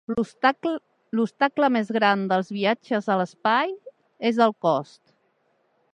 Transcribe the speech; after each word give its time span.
L'obstacle 1.15 1.69
més 1.75 1.91
gran 1.99 2.25
dels 2.33 2.49
viatges 2.55 3.11
a 3.17 3.21
l'espai 3.23 3.77
és 4.31 4.45
el 4.47 4.57
cost. 4.69 5.03